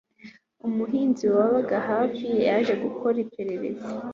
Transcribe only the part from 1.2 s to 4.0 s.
wabaga hafi yaje gukora iperereza